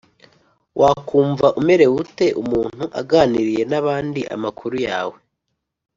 Wakumva 0.81 1.47
umerewe 1.59 1.95
ute 2.03 2.27
umuntu 2.41 2.83
aganiriye 2.99 3.63
nabandi 3.71 4.21
amakuru 4.35 4.75
yawe 4.87 5.17